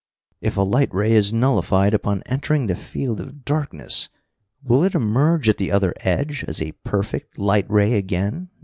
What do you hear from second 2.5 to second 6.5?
the field of darkness, will it emerge at the other edge